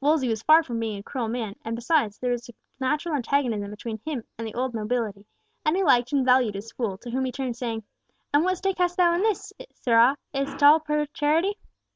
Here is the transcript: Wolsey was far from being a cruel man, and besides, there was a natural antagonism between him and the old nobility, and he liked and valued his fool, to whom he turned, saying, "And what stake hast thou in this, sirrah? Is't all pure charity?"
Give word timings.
Wolsey 0.00 0.28
was 0.28 0.40
far 0.44 0.62
from 0.62 0.78
being 0.78 0.98
a 0.98 1.02
cruel 1.02 1.26
man, 1.26 1.56
and 1.64 1.74
besides, 1.74 2.16
there 2.16 2.30
was 2.30 2.48
a 2.48 2.52
natural 2.78 3.16
antagonism 3.16 3.72
between 3.72 3.98
him 4.04 4.22
and 4.38 4.46
the 4.46 4.54
old 4.54 4.72
nobility, 4.72 5.26
and 5.64 5.74
he 5.76 5.82
liked 5.82 6.12
and 6.12 6.24
valued 6.24 6.54
his 6.54 6.70
fool, 6.70 6.96
to 6.98 7.10
whom 7.10 7.24
he 7.24 7.32
turned, 7.32 7.56
saying, 7.56 7.82
"And 8.32 8.44
what 8.44 8.56
stake 8.58 8.78
hast 8.78 8.96
thou 8.96 9.12
in 9.16 9.22
this, 9.22 9.52
sirrah? 9.72 10.16
Is't 10.32 10.62
all 10.62 10.78
pure 10.78 11.06
charity?" 11.06 11.58